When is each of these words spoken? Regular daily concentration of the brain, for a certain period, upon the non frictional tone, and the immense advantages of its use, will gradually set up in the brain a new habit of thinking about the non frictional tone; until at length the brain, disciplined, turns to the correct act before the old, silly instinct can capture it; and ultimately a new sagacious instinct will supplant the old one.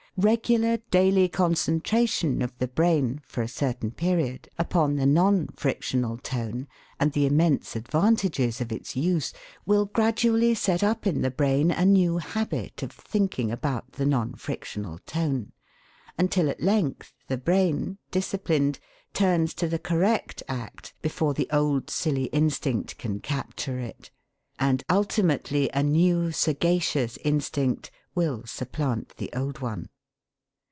Regular 0.17 0.75
daily 0.91 1.29
concentration 1.29 2.41
of 2.41 2.55
the 2.59 2.67
brain, 2.67 3.21
for 3.25 3.41
a 3.41 3.47
certain 3.47 3.91
period, 3.91 4.49
upon 4.59 4.97
the 4.97 5.05
non 5.05 5.47
frictional 5.55 6.17
tone, 6.17 6.67
and 6.99 7.13
the 7.13 7.25
immense 7.25 7.75
advantages 7.77 8.59
of 8.59 8.73
its 8.73 8.95
use, 8.97 9.31
will 9.65 9.85
gradually 9.85 10.53
set 10.53 10.83
up 10.83 11.07
in 11.07 11.21
the 11.21 11.31
brain 11.31 11.71
a 11.71 11.85
new 11.85 12.17
habit 12.17 12.83
of 12.83 12.91
thinking 12.91 13.51
about 13.51 13.93
the 13.93 14.05
non 14.05 14.33
frictional 14.33 14.99
tone; 15.07 15.53
until 16.19 16.49
at 16.49 16.61
length 16.61 17.13
the 17.29 17.37
brain, 17.37 17.97
disciplined, 18.11 18.79
turns 19.13 19.53
to 19.53 19.67
the 19.67 19.79
correct 19.79 20.43
act 20.49 20.93
before 21.01 21.33
the 21.33 21.47
old, 21.53 21.89
silly 21.89 22.25
instinct 22.25 22.97
can 22.97 23.21
capture 23.21 23.79
it; 23.79 24.11
and 24.59 24.83
ultimately 24.89 25.69
a 25.73 25.81
new 25.81 26.31
sagacious 26.33 27.17
instinct 27.23 27.89
will 28.13 28.43
supplant 28.45 29.15
the 29.15 29.29
old 29.33 29.59
one. 29.59 29.87